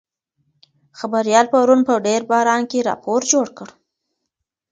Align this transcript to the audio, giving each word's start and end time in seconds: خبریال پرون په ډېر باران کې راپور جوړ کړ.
خبریال 0.99 1.45
پرون 1.53 1.81
په 1.87 1.93
ډېر 2.07 2.21
باران 2.31 2.61
کې 2.71 2.85
راپور 2.89 3.21
جوړ 3.31 3.47
کړ. 3.57 3.69